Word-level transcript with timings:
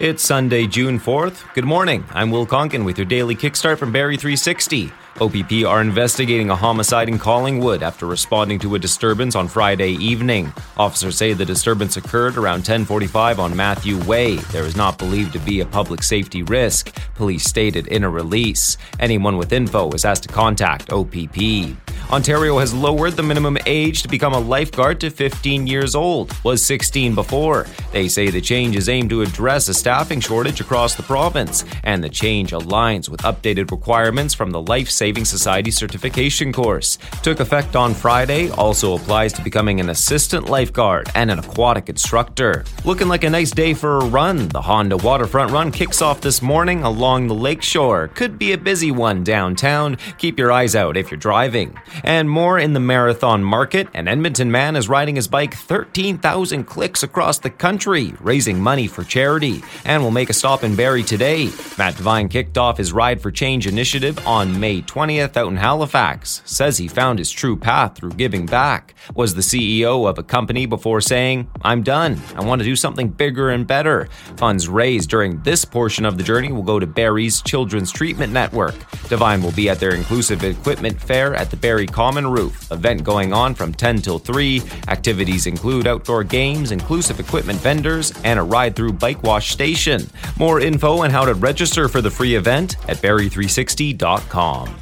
It's 0.00 0.24
Sunday, 0.24 0.66
June 0.66 0.98
4th. 0.98 1.54
Good 1.54 1.64
morning. 1.64 2.04
I'm 2.12 2.32
Will 2.32 2.46
Conkin 2.46 2.84
with 2.84 2.98
your 2.98 3.04
daily 3.04 3.36
kickstart 3.36 3.78
from 3.78 3.92
Barrie 3.92 4.16
360. 4.16 4.90
OPP 5.20 5.64
are 5.64 5.80
investigating 5.80 6.50
a 6.50 6.56
homicide 6.56 7.08
in 7.08 7.16
Collingwood 7.16 7.80
after 7.80 8.04
responding 8.04 8.58
to 8.58 8.74
a 8.74 8.78
disturbance 8.80 9.36
on 9.36 9.46
Friday 9.46 9.92
evening. 9.92 10.52
Officers 10.76 11.16
say 11.16 11.32
the 11.32 11.44
disturbance 11.44 11.96
occurred 11.96 12.36
around 12.36 12.64
10:45 12.64 13.38
on 13.38 13.56
Matthew 13.56 13.96
Way. 14.02 14.34
There 14.50 14.66
is 14.66 14.74
not 14.74 14.98
believed 14.98 15.32
to 15.34 15.38
be 15.38 15.60
a 15.60 15.66
public 15.66 16.02
safety 16.02 16.42
risk, 16.42 16.92
police 17.14 17.44
stated 17.44 17.86
in 17.86 18.02
a 18.02 18.10
release. 18.10 18.76
Anyone 18.98 19.36
with 19.36 19.52
info 19.52 19.92
is 19.92 20.04
asked 20.04 20.24
to 20.24 20.28
contact 20.28 20.92
OPP. 20.92 21.76
Ontario 22.10 22.58
has 22.58 22.72
lowered 22.72 23.14
the 23.14 23.22
minimum 23.22 23.58
age 23.66 24.02
to 24.02 24.08
become 24.08 24.34
a 24.34 24.38
lifeguard 24.38 25.00
to 25.00 25.10
15 25.10 25.66
years 25.66 25.94
old, 25.94 26.32
was 26.44 26.64
16 26.64 27.14
before. 27.14 27.66
They 27.92 28.08
say 28.08 28.30
the 28.30 28.40
change 28.40 28.76
is 28.76 28.88
aimed 28.88 29.10
to 29.10 29.22
address 29.22 29.68
a 29.68 29.74
staffing 29.74 30.20
shortage 30.20 30.60
across 30.60 30.94
the 30.94 31.02
province, 31.02 31.64
and 31.82 32.04
the 32.04 32.08
change 32.08 32.52
aligns 32.52 33.08
with 33.08 33.22
updated 33.22 33.70
requirements 33.70 34.34
from 34.34 34.50
the 34.50 34.62
Life 34.62 34.90
Saving 34.90 35.24
Society 35.24 35.70
certification 35.70 36.52
course. 36.52 36.98
Took 37.22 37.40
effect 37.40 37.74
on 37.74 37.94
Friday, 37.94 38.50
also 38.50 38.96
applies 38.96 39.32
to 39.32 39.42
becoming 39.42 39.80
an 39.80 39.90
assistant 39.90 40.48
lifeguard 40.48 41.10
and 41.14 41.30
an 41.30 41.38
aquatic 41.38 41.88
instructor. 41.88 42.64
Looking 42.84 43.08
like 43.08 43.24
a 43.24 43.30
nice 43.30 43.50
day 43.50 43.74
for 43.74 43.98
a 43.98 44.04
run. 44.04 44.48
The 44.48 44.62
Honda 44.62 44.96
Waterfront 44.98 45.50
Run 45.50 45.72
kicks 45.72 46.02
off 46.02 46.20
this 46.20 46.42
morning 46.42 46.82
along 46.82 47.26
the 47.26 47.34
lakeshore. 47.34 48.08
Could 48.08 48.38
be 48.38 48.52
a 48.52 48.58
busy 48.58 48.90
one 48.90 49.24
downtown. 49.24 49.96
Keep 50.18 50.38
your 50.38 50.52
eyes 50.52 50.76
out 50.76 50.96
if 50.96 51.10
you're 51.10 51.18
driving. 51.18 51.76
And 52.02 52.28
more 52.28 52.58
in 52.58 52.72
the 52.72 52.80
marathon 52.80 53.44
market. 53.44 53.88
An 53.94 54.08
Edmonton 54.08 54.50
man 54.50 54.76
is 54.76 54.88
riding 54.88 55.16
his 55.16 55.28
bike 55.28 55.54
13,000 55.54 56.64
clicks 56.64 57.02
across 57.02 57.38
the 57.38 57.50
country, 57.50 58.14
raising 58.20 58.60
money 58.60 58.86
for 58.86 59.04
charity, 59.04 59.62
and 59.84 60.02
will 60.02 60.10
make 60.10 60.30
a 60.30 60.34
stop 60.34 60.64
in 60.64 60.74
Barrie 60.74 61.02
today. 61.02 61.50
Matt 61.78 61.96
Devine 61.96 62.28
kicked 62.28 62.58
off 62.58 62.78
his 62.78 62.92
Ride 62.92 63.20
for 63.20 63.30
Change 63.30 63.66
initiative 63.66 64.18
on 64.26 64.58
May 64.58 64.82
20th 64.82 65.36
out 65.36 65.48
in 65.48 65.56
Halifax. 65.56 66.42
Says 66.44 66.78
he 66.78 66.88
found 66.88 67.18
his 67.18 67.30
true 67.30 67.56
path 67.56 67.96
through 67.96 68.12
giving 68.12 68.46
back. 68.46 68.94
Was 69.14 69.34
the 69.34 69.42
CEO 69.42 70.08
of 70.08 70.18
a 70.18 70.22
company 70.22 70.66
before 70.66 71.00
saying, 71.00 71.48
I'm 71.62 71.82
done. 71.82 72.20
I 72.34 72.44
want 72.44 72.60
to 72.60 72.64
do 72.64 72.76
something 72.76 73.08
bigger 73.08 73.50
and 73.50 73.66
better. 73.66 74.08
Funds 74.36 74.68
raised 74.68 75.10
during 75.10 75.42
this 75.42 75.64
portion 75.64 76.04
of 76.04 76.16
the 76.18 76.24
journey 76.24 76.52
will 76.52 76.62
go 76.62 76.78
to 76.78 76.86
Barrie's 76.86 77.42
Children's 77.42 77.92
Treatment 77.92 78.32
Network. 78.32 78.74
Devine 79.08 79.42
will 79.42 79.52
be 79.52 79.68
at 79.68 79.80
their 79.80 79.94
inclusive 79.94 80.44
equipment 80.44 81.00
fair 81.00 81.34
at 81.34 81.50
the 81.50 81.56
Barrie 81.56 81.86
Common 81.86 82.26
Roof. 82.26 82.70
Event 82.70 83.04
going 83.04 83.32
on 83.32 83.54
from 83.54 83.72
10 83.72 83.98
till 83.98 84.18
3. 84.18 84.62
Activities 84.88 85.46
include 85.46 85.86
outdoor 85.86 86.24
games, 86.24 86.72
inclusive 86.72 87.20
equipment 87.20 87.58
vendors, 87.60 88.12
and 88.24 88.38
a 88.38 88.42
ride 88.42 88.76
through 88.76 88.92
Bike 88.92 89.22
Wash 89.22 89.50
Station. 89.50 90.08
More 90.38 90.60
info 90.60 91.02
on 91.04 91.10
how 91.10 91.24
to 91.24 91.34
register 91.34 91.88
for 91.88 92.00
the 92.00 92.10
free 92.10 92.34
event 92.34 92.76
at 92.88 92.98
barrie360.com. 92.98 94.74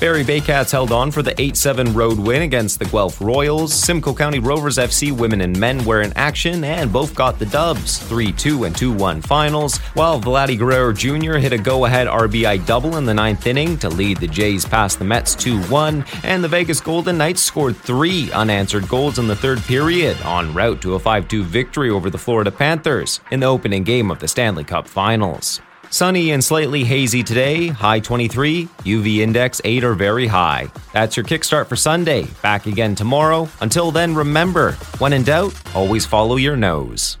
Barrie 0.00 0.22
Baycats 0.22 0.70
held 0.70 0.92
on 0.92 1.10
for 1.10 1.22
the 1.22 1.34
8 1.40 1.56
7 1.56 1.92
road 1.92 2.20
win 2.20 2.42
against 2.42 2.78
the 2.78 2.84
Guelph 2.84 3.20
Royals. 3.20 3.74
Simcoe 3.74 4.14
County 4.14 4.38
Rovers 4.38 4.78
FC 4.78 5.10
women 5.10 5.40
and 5.40 5.58
men 5.58 5.84
were 5.84 6.02
in 6.02 6.12
action 6.16 6.62
and 6.62 6.92
both 6.92 7.16
got 7.16 7.40
the 7.40 7.46
dubs 7.46 7.98
3 7.98 8.30
2 8.30 8.64
and 8.64 8.76
2 8.76 8.92
1 8.92 9.20
finals, 9.22 9.78
while 9.94 10.20
Vladdy 10.20 10.56
Guerrero 10.56 10.92
Jr. 10.92 11.38
hit 11.38 11.52
a 11.52 11.58
go 11.58 11.86
ahead 11.86 12.06
RBI 12.06 12.64
double 12.64 12.96
in 12.96 13.06
the 13.06 13.14
ninth 13.14 13.44
inning 13.48 13.76
to 13.78 13.88
lead 13.88 14.18
the 14.18 14.28
Jays 14.28 14.64
past 14.64 15.00
the 15.00 15.04
Mets 15.04 15.34
2 15.34 15.62
1, 15.64 16.04
and 16.22 16.44
the 16.44 16.48
Vegas 16.48 16.80
Golden 16.80 17.18
Knights 17.18 17.42
scored 17.42 17.76
three 17.76 18.30
unanswered 18.30 18.88
goals 18.88 19.18
in 19.18 19.26
the 19.26 19.34
third 19.34 19.58
period, 19.62 20.16
en 20.24 20.54
route 20.54 20.80
to 20.82 20.94
a 20.94 21.00
5 21.00 21.26
2 21.26 21.42
victory 21.42 21.90
over 21.90 22.08
the 22.08 22.18
Florida 22.18 22.52
Panthers 22.52 23.18
in 23.32 23.40
the 23.40 23.46
opening 23.46 23.82
game 23.82 24.12
of 24.12 24.20
the 24.20 24.28
Stanley 24.28 24.62
Cup 24.62 24.86
Finals. 24.86 25.60
Sunny 25.90 26.32
and 26.32 26.42
slightly 26.42 26.84
hazy 26.84 27.22
today, 27.22 27.68
high 27.68 28.00
23, 28.00 28.66
UV 28.84 29.18
index 29.18 29.60
8 29.64 29.84
or 29.84 29.94
very 29.94 30.26
high. 30.26 30.68
That's 30.92 31.16
your 31.16 31.24
kickstart 31.24 31.66
for 31.66 31.76
Sunday. 31.76 32.26
Back 32.42 32.66
again 32.66 32.94
tomorrow. 32.94 33.48
Until 33.60 33.90
then, 33.90 34.14
remember 34.14 34.72
when 34.98 35.12
in 35.12 35.22
doubt, 35.22 35.54
always 35.74 36.06
follow 36.06 36.36
your 36.36 36.56
nose. 36.56 37.18